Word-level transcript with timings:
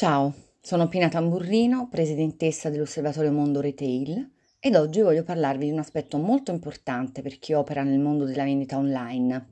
Ciao, 0.00 0.32
sono 0.62 0.88
Pina 0.88 1.10
Tamburrino, 1.10 1.88
presidentessa 1.90 2.70
dell'Osservatorio 2.70 3.32
Mondo 3.32 3.60
Retail 3.60 4.30
ed 4.58 4.74
oggi 4.74 5.02
voglio 5.02 5.24
parlarvi 5.24 5.66
di 5.66 5.72
un 5.72 5.78
aspetto 5.78 6.16
molto 6.16 6.50
importante 6.52 7.20
per 7.20 7.38
chi 7.38 7.52
opera 7.52 7.82
nel 7.82 7.98
mondo 7.98 8.24
della 8.24 8.44
vendita 8.44 8.78
online, 8.78 9.50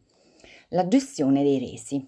la 0.69 0.89
gestione 0.89 1.43
dei 1.43 1.59
resi. 1.59 2.03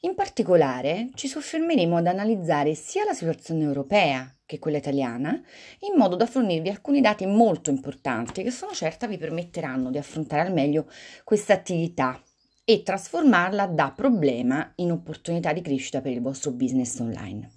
In 0.00 0.14
particolare 0.14 1.10
ci 1.12 1.28
soffermeremo 1.28 1.98
ad 1.98 2.06
analizzare 2.06 2.74
sia 2.74 3.04
la 3.04 3.12
situazione 3.12 3.64
europea 3.64 4.26
che 4.46 4.58
quella 4.58 4.78
italiana, 4.78 5.38
in 5.80 5.98
modo 5.98 6.16
da 6.16 6.24
fornirvi 6.24 6.70
alcuni 6.70 7.02
dati 7.02 7.26
molto 7.26 7.68
importanti 7.68 8.42
che 8.42 8.50
sono 8.50 8.72
certa 8.72 9.06
vi 9.06 9.18
permetteranno 9.18 9.90
di 9.90 9.98
affrontare 9.98 10.48
al 10.48 10.52
meglio 10.54 10.90
questa 11.24 11.52
attività 11.52 12.18
e 12.64 12.82
trasformarla 12.82 13.66
da 13.66 13.92
problema 13.94 14.72
in 14.76 14.90
opportunità 14.90 15.52
di 15.52 15.60
crescita 15.60 16.00
per 16.00 16.12
il 16.12 16.22
vostro 16.22 16.50
business 16.50 16.98
online. 16.98 17.50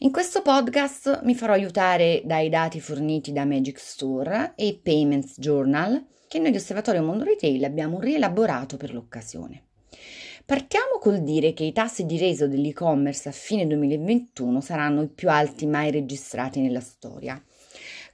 In 0.00 0.10
questo 0.10 0.42
podcast 0.42 1.22
mi 1.22 1.34
farò 1.34 1.52
aiutare 1.52 2.20
dai 2.24 2.48
dati 2.48 2.80
forniti 2.80 3.32
da 3.32 3.44
Magic 3.44 3.78
Store 3.78 4.52
e 4.56 4.78
Payments 4.82 5.38
Journal 5.38 6.04
che 6.28 6.38
noi 6.38 6.50
di 6.50 6.56
Osservatorio 6.56 7.02
Mondo 7.02 7.24
Retail 7.24 7.64
abbiamo 7.64 8.00
rielaborato 8.00 8.76
per 8.76 8.92
l'occasione. 8.92 9.62
Partiamo 10.44 10.98
col 11.00 11.22
dire 11.22 11.52
che 11.54 11.64
i 11.64 11.72
tassi 11.72 12.04
di 12.04 12.18
reso 12.18 12.46
dell'e-commerce 12.46 13.28
a 13.28 13.32
fine 13.32 13.66
2021 13.66 14.60
saranno 14.60 15.02
i 15.02 15.08
più 15.08 15.30
alti 15.30 15.66
mai 15.66 15.90
registrati 15.90 16.60
nella 16.60 16.80
storia 16.80 17.40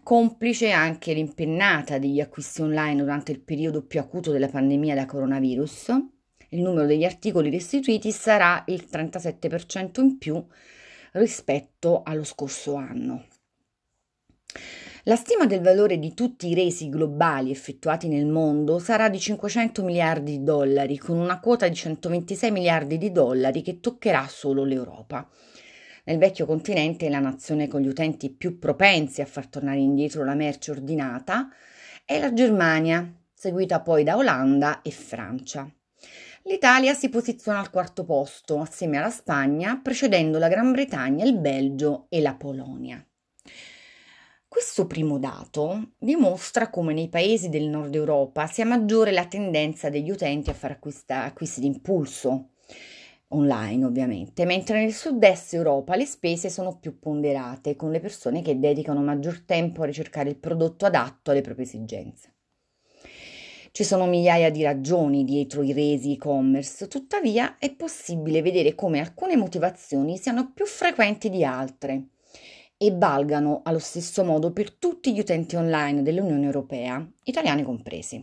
complice 0.02 0.70
anche 0.70 1.12
l'impennata 1.12 1.98
degli 1.98 2.20
acquisti 2.20 2.60
online 2.60 3.02
durante 3.02 3.32
il 3.32 3.40
periodo 3.40 3.82
più 3.82 4.00
acuto 4.00 4.32
della 4.32 4.48
pandemia 4.48 4.94
da 4.94 5.06
coronavirus. 5.06 5.88
Il 6.50 6.60
numero 6.60 6.86
degli 6.86 7.04
articoli 7.04 7.50
restituiti 7.50 8.10
sarà 8.10 8.64
il 8.66 8.86
37% 8.90 10.00
in 10.00 10.18
più 10.18 10.44
rispetto 11.12 12.02
allo 12.04 12.24
scorso 12.24 12.74
anno. 12.74 13.26
La 15.04 15.16
stima 15.16 15.46
del 15.46 15.60
valore 15.60 15.98
di 15.98 16.14
tutti 16.14 16.48
i 16.48 16.54
resi 16.54 16.88
globali 16.88 17.50
effettuati 17.50 18.06
nel 18.06 18.26
mondo 18.26 18.78
sarà 18.78 19.08
di 19.08 19.18
500 19.18 19.82
miliardi 19.82 20.38
di 20.38 20.44
dollari, 20.44 20.96
con 20.96 21.18
una 21.18 21.40
quota 21.40 21.66
di 21.66 21.74
126 21.74 22.50
miliardi 22.52 22.98
di 22.98 23.10
dollari 23.10 23.62
che 23.62 23.80
toccherà 23.80 24.28
solo 24.28 24.62
l'Europa. 24.62 25.28
Nel 26.04 26.18
vecchio 26.18 26.46
continente 26.46 27.08
la 27.08 27.20
nazione 27.20 27.68
con 27.68 27.80
gli 27.80 27.86
utenti 27.86 28.30
più 28.30 28.58
propensi 28.58 29.20
a 29.20 29.26
far 29.26 29.46
tornare 29.46 29.78
indietro 29.78 30.24
la 30.24 30.34
merce 30.34 30.72
ordinata 30.72 31.48
è 32.04 32.18
la 32.18 32.32
Germania, 32.32 33.08
seguita 33.32 33.80
poi 33.80 34.02
da 34.02 34.16
Olanda 34.16 34.82
e 34.82 34.90
Francia. 34.90 35.72
L'Italia 36.44 36.92
si 36.92 37.08
posiziona 37.08 37.60
al 37.60 37.70
quarto 37.70 38.04
posto 38.04 38.58
assieme 38.58 38.98
alla 38.98 39.10
Spagna, 39.10 39.78
precedendo 39.80 40.38
la 40.38 40.48
Gran 40.48 40.72
Bretagna, 40.72 41.24
il 41.24 41.38
Belgio 41.38 42.06
e 42.08 42.20
la 42.20 42.34
Polonia. 42.34 43.04
Questo 44.48 44.88
primo 44.88 45.18
dato 45.18 45.92
dimostra 45.96 46.68
come 46.68 46.92
nei 46.92 47.08
paesi 47.08 47.48
del 47.48 47.68
nord 47.68 47.94
Europa 47.94 48.48
sia 48.48 48.66
maggiore 48.66 49.12
la 49.12 49.26
tendenza 49.26 49.88
degli 49.88 50.10
utenti 50.10 50.50
a 50.50 50.54
fare 50.54 50.78
acquisti 51.06 51.60
d'impulso, 51.60 52.50
online 53.34 53.84
ovviamente, 53.84 54.44
mentre 54.44 54.80
nel 54.80 54.92
sud-est 54.92 55.54
Europa 55.54 55.96
le 55.96 56.06
spese 56.06 56.48
sono 56.48 56.78
più 56.78 56.98
ponderate, 56.98 57.76
con 57.76 57.90
le 57.90 58.00
persone 58.00 58.42
che 58.42 58.58
dedicano 58.58 59.00
maggior 59.00 59.40
tempo 59.40 59.82
a 59.82 59.86
ricercare 59.86 60.30
il 60.30 60.36
prodotto 60.36 60.86
adatto 60.86 61.30
alle 61.30 61.40
proprie 61.40 61.66
esigenze. 61.66 62.34
Ci 63.72 63.84
sono 63.84 64.06
migliaia 64.06 64.50
di 64.50 64.62
ragioni 64.62 65.24
dietro 65.24 65.62
i 65.62 65.72
resi 65.72 66.12
e-commerce, 66.12 66.88
tuttavia 66.88 67.56
è 67.58 67.74
possibile 67.74 68.42
vedere 68.42 68.74
come 68.74 69.00
alcune 69.00 69.36
motivazioni 69.36 70.18
siano 70.18 70.52
più 70.52 70.66
frequenti 70.66 71.30
di 71.30 71.42
altre 71.42 72.08
e 72.76 72.90
valgano 72.94 73.62
allo 73.64 73.78
stesso 73.78 74.24
modo 74.24 74.52
per 74.52 74.72
tutti 74.72 75.14
gli 75.14 75.20
utenti 75.20 75.56
online 75.56 76.02
dell'Unione 76.02 76.44
Europea, 76.44 77.02
italiani 77.22 77.62
compresi. 77.62 78.22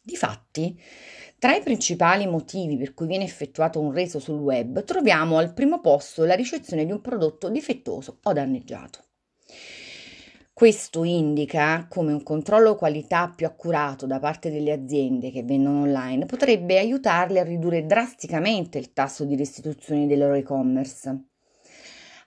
Difatti, 0.00 0.80
tra 1.44 1.54
i 1.54 1.62
principali 1.62 2.26
motivi 2.26 2.78
per 2.78 2.94
cui 2.94 3.06
viene 3.06 3.24
effettuato 3.24 3.78
un 3.78 3.92
reso 3.92 4.18
sul 4.18 4.38
web 4.38 4.82
troviamo 4.82 5.36
al 5.36 5.52
primo 5.52 5.78
posto 5.78 6.24
la 6.24 6.32
ricezione 6.32 6.86
di 6.86 6.90
un 6.90 7.02
prodotto 7.02 7.50
difettoso 7.50 8.20
o 8.22 8.32
danneggiato. 8.32 9.00
Questo 10.54 11.04
indica 11.04 11.86
come 11.90 12.14
un 12.14 12.22
controllo 12.22 12.76
qualità 12.76 13.28
più 13.28 13.44
accurato 13.44 14.06
da 14.06 14.18
parte 14.18 14.50
delle 14.50 14.72
aziende 14.72 15.30
che 15.30 15.42
vendono 15.42 15.82
online 15.82 16.24
potrebbe 16.24 16.78
aiutarle 16.78 17.40
a 17.40 17.44
ridurre 17.44 17.84
drasticamente 17.84 18.78
il 18.78 18.94
tasso 18.94 19.26
di 19.26 19.36
restituzione 19.36 20.06
del 20.06 20.20
loro 20.20 20.32
e-commerce. 20.32 21.24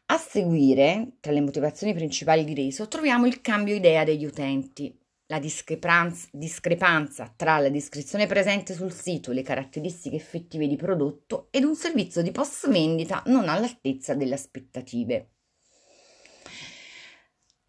A 0.09 0.17
seguire, 0.17 1.13
tra 1.19 1.31
le 1.31 1.41
motivazioni 1.41 1.95
principali 1.95 2.43
di 2.43 2.53
reso, 2.53 2.87
troviamo 2.87 3.25
il 3.25 3.41
cambio 3.41 3.73
idea 3.73 4.03
degli 4.03 4.25
utenti, 4.25 4.95
la 5.27 5.39
discrepanza, 5.39 6.27
discrepanza 6.31 7.33
tra 7.35 7.57
la 7.59 7.69
descrizione 7.69 8.27
presente 8.27 8.73
sul 8.73 8.93
sito 8.93 9.31
e 9.31 9.33
le 9.33 9.41
caratteristiche 9.41 10.15
effettive 10.15 10.67
di 10.67 10.77
prodotto 10.77 11.47
ed 11.51 11.63
un 11.63 11.75
servizio 11.75 12.21
di 12.21 12.31
post 12.31 12.69
vendita 12.69 13.23
non 13.25 13.49
all'altezza 13.49 14.15
delle 14.15 14.35
aspettative. 14.35 15.31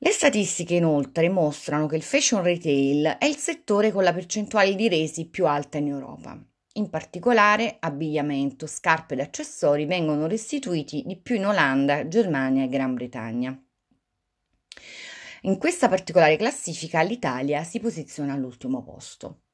Le 0.01 0.11
statistiche 0.11 0.75
inoltre 0.75 1.29
mostrano 1.29 1.89
che 1.89 1.97
il 1.97 2.03
fashion 2.03 2.43
retail 2.43 3.17
è 3.19 3.25
il 3.25 3.35
settore 3.35 3.91
con 3.91 4.05
la 4.05 4.13
percentuale 4.13 4.77
di 4.77 4.89
resi 4.89 5.29
più 5.29 5.45
alta 5.47 5.79
in 5.79 5.89
Europa. 5.89 6.41
In 6.75 6.89
particolare, 6.89 7.79
abbigliamento, 7.81 8.69
scarpe 8.69 9.15
ed 9.15 9.21
accessori 9.21 9.85
vengono 9.87 10.29
restituiti 10.29 11.03
di 11.05 11.17
più 11.17 11.35
in 11.35 11.47
Olanda, 11.47 12.07
Germania 12.07 12.63
e 12.63 12.69
Gran 12.69 12.95
Bretagna. 12.95 13.61
In 15.49 15.57
questa 15.57 15.89
particolare 15.89 16.37
classifica 16.37 17.01
l'Italia 17.01 17.65
si 17.65 17.81
posiziona 17.81 18.35
all'ultimo 18.35 18.83
posto. 18.83 19.45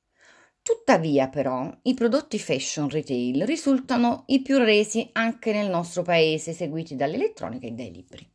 Tuttavia, 0.60 1.28
però, 1.28 1.72
i 1.82 1.94
prodotti 1.94 2.36
fashion 2.40 2.88
retail 2.88 3.44
risultano 3.46 4.24
i 4.26 4.42
più 4.42 4.58
resi 4.58 5.08
anche 5.12 5.52
nel 5.52 5.70
nostro 5.70 6.02
paese, 6.02 6.52
seguiti 6.52 6.96
dall'elettronica 6.96 7.68
e 7.68 7.70
dai 7.70 7.92
libri. 7.92 8.28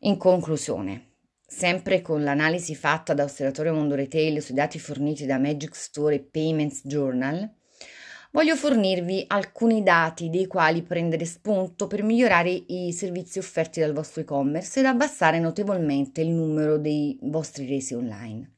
In 0.00 0.18
conclusione, 0.18 1.14
sempre 1.46 2.02
con 2.02 2.24
l'analisi 2.24 2.74
fatta 2.74 3.14
da 3.14 3.24
Osservatorio 3.24 3.72
Mondo 3.72 3.94
Retail 3.94 4.42
sui 4.42 4.54
dati 4.54 4.78
forniti 4.78 5.24
da 5.24 5.38
Magic 5.38 5.74
Store 5.74 6.14
e 6.14 6.20
Payments 6.20 6.82
Journal, 6.84 7.50
voglio 8.32 8.56
fornirvi 8.56 9.24
alcuni 9.26 9.82
dati 9.82 10.30
dei 10.30 10.46
quali 10.46 10.82
prendere 10.82 11.24
spunto 11.24 11.86
per 11.86 12.02
migliorare 12.02 12.50
i 12.50 12.92
servizi 12.92 13.38
offerti 13.38 13.80
dal 13.80 13.92
vostro 13.92 14.20
e-commerce 14.20 14.80
ed 14.80 14.86
abbassare 14.86 15.38
notevolmente 15.38 16.20
il 16.20 16.28
numero 16.28 16.78
dei 16.78 17.18
vostri 17.22 17.66
resi 17.66 17.94
online. 17.94 18.54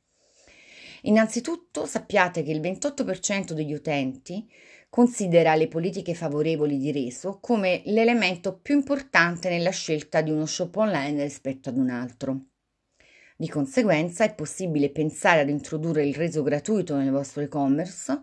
Innanzitutto 1.03 1.87
sappiate 1.87 2.43
che 2.43 2.53
il 2.53 2.61
28% 2.61 3.53
degli 3.53 3.73
utenti 3.73 4.49
considera 4.89 5.55
le 5.55 5.69
politiche 5.69 6.15
favorevoli 6.15 6.77
di 6.79 6.93
reso 6.93 7.39
come 7.41 7.83
l'elemento 7.87 8.59
più 8.61 8.77
importante 8.77 9.49
nella 9.49 9.71
scelta 9.71 10.21
di 10.21 10.31
uno 10.31 10.47
shop 10.47 10.77
online 10.77 11.23
rispetto 11.23 11.71
ad 11.71 11.79
un 11.79 11.89
altro. 11.89 12.41
Di 13.37 13.49
conseguenza 13.49 14.23
è 14.23 14.35
possibile 14.35 14.91
pensare 14.91 15.41
ad 15.41 15.49
introdurre 15.49 16.07
il 16.07 16.15
reso 16.15 16.43
gratuito 16.43 16.95
nel 16.95 17.11
vostro 17.11 17.43
e-commerce 17.43 18.21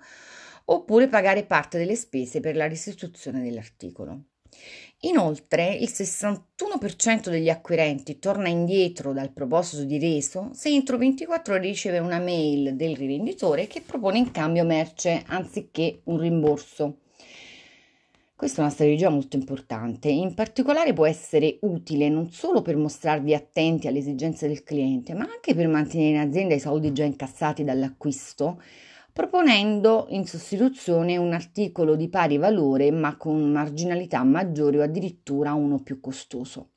oppure 0.72 1.08
pagare 1.08 1.44
parte 1.46 1.78
delle 1.78 1.96
spese 1.96 2.40
per 2.40 2.56
la 2.56 2.68
restituzione 2.68 3.42
dell'articolo. 3.42 4.24
Inoltre, 5.04 5.74
il 5.74 5.90
61% 5.90 7.30
degli 7.30 7.50
acquirenti 7.50 8.20
torna 8.20 8.50
indietro 8.50 9.14
dal 9.14 9.32
proposito 9.32 9.84
di 9.84 9.98
reso 9.98 10.50
se 10.54 10.70
entro 10.70 10.98
24 10.98 11.54
ore 11.54 11.64
riceve 11.64 12.00
una 12.00 12.20
mail 12.20 12.76
del 12.76 12.98
rivenditore 12.98 13.68
che 13.68 13.82
propone 13.82 14.18
in 14.18 14.32
cambio 14.32 14.66
merce 14.66 15.24
anziché 15.28 16.02
un 16.06 16.20
rimborso. 16.20 16.98
Questa 18.36 18.60
è 18.60 18.64
una 18.64 18.74
strategia 18.74 19.10
molto 19.10 19.36
importante, 19.36 20.10
in 20.10 20.34
particolare 20.34 20.94
può 20.94 21.06
essere 21.06 21.58
utile 21.62 22.08
non 22.08 22.32
solo 22.32 22.62
per 22.62 22.78
mostrarvi 22.78 23.34
attenti 23.34 23.88
alle 23.88 24.00
esigenze 24.00 24.48
del 24.48 24.64
cliente, 24.64 25.14
ma 25.14 25.26
anche 25.26 25.54
per 25.54 25.68
mantenere 25.68 26.24
in 26.24 26.30
azienda 26.30 26.56
i 26.56 26.60
soldi 26.60 26.94
già 26.94 27.04
incassati 27.04 27.66
dall'acquisto 27.66 28.62
proponendo 29.12 30.08
in 30.10 30.26
sostituzione 30.26 31.18
un 31.18 31.34
articolo 31.34 31.96
di 31.96 32.10
pari 32.10 32.38
valore 32.38 32.92
ma 32.92 33.18
con 33.18 33.52
marginalità 33.52 34.24
maggiori 34.24 34.78
o 34.78 34.84
addirittura 34.84 35.54
uno 35.54 35.80
più 35.82 36.00
costoso. 36.00 36.72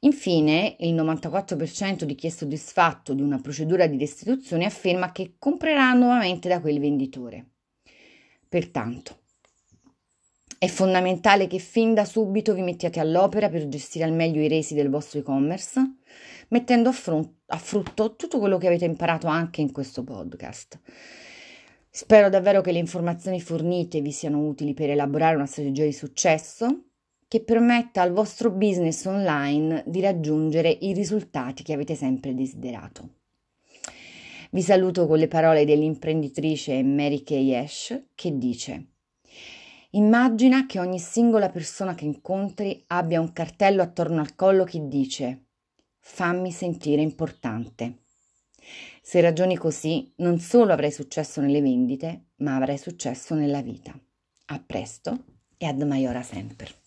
Infine, 0.00 0.76
il 0.80 0.94
94% 0.94 2.04
di 2.04 2.14
chi 2.14 2.26
è 2.26 2.30
soddisfatto 2.30 3.12
di 3.12 3.20
una 3.20 3.38
procedura 3.38 3.86
di 3.86 3.98
restituzione 3.98 4.64
afferma 4.64 5.12
che 5.12 5.34
comprerà 5.38 5.92
nuovamente 5.92 6.48
da 6.48 6.60
quel 6.60 6.80
venditore. 6.80 7.46
Pertanto, 8.48 9.18
è 10.62 10.66
fondamentale 10.66 11.46
che 11.46 11.58
fin 11.58 11.94
da 11.94 12.04
subito 12.04 12.52
vi 12.52 12.60
mettiate 12.60 13.00
all'opera 13.00 13.48
per 13.48 13.66
gestire 13.66 14.04
al 14.04 14.12
meglio 14.12 14.42
i 14.42 14.48
resi 14.48 14.74
del 14.74 14.90
vostro 14.90 15.20
e-commerce, 15.20 15.80
mettendo 16.48 16.90
a, 16.90 16.92
front- 16.92 17.32
a 17.46 17.56
frutto 17.56 18.14
tutto 18.14 18.38
quello 18.38 18.58
che 18.58 18.66
avete 18.66 18.84
imparato 18.84 19.26
anche 19.26 19.62
in 19.62 19.72
questo 19.72 20.04
podcast. 20.04 20.78
Spero 21.88 22.28
davvero 22.28 22.60
che 22.60 22.72
le 22.72 22.78
informazioni 22.78 23.40
fornite 23.40 24.02
vi 24.02 24.12
siano 24.12 24.46
utili 24.46 24.74
per 24.74 24.90
elaborare 24.90 25.34
una 25.34 25.46
strategia 25.46 25.84
di 25.84 25.94
successo 25.94 26.88
che 27.26 27.42
permetta 27.42 28.02
al 28.02 28.12
vostro 28.12 28.50
business 28.50 29.06
online 29.06 29.82
di 29.86 30.02
raggiungere 30.02 30.68
i 30.68 30.92
risultati 30.92 31.62
che 31.62 31.72
avete 31.72 31.94
sempre 31.94 32.34
desiderato. 32.34 33.14
Vi 34.50 34.60
saluto 34.60 35.06
con 35.06 35.16
le 35.16 35.26
parole 35.26 35.64
dell'imprenditrice 35.64 36.82
Mary 36.82 37.22
Kay 37.22 37.54
Ash 37.54 38.08
che 38.14 38.36
dice 38.36 38.88
Immagina 39.92 40.66
che 40.66 40.78
ogni 40.78 41.00
singola 41.00 41.48
persona 41.48 41.96
che 41.96 42.04
incontri 42.04 42.84
abbia 42.88 43.20
un 43.20 43.32
cartello 43.32 43.82
attorno 43.82 44.20
al 44.20 44.36
collo 44.36 44.62
che 44.62 44.86
dice 44.86 45.46
fammi 45.98 46.52
sentire 46.52 47.02
importante. 47.02 48.04
Se 49.02 49.20
ragioni 49.20 49.56
così, 49.56 50.12
non 50.18 50.38
solo 50.38 50.72
avrai 50.72 50.92
successo 50.92 51.40
nelle 51.40 51.60
vendite, 51.60 52.30
ma 52.36 52.54
avrai 52.54 52.78
successo 52.78 53.34
nella 53.34 53.62
vita. 53.62 53.98
A 54.46 54.62
presto 54.64 55.24
e 55.56 55.66
ad 55.66 55.82
maiora 55.82 56.22
sempre. 56.22 56.79